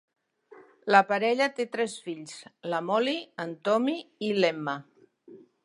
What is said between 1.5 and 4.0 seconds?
té tres fills, la Molly, en Tommy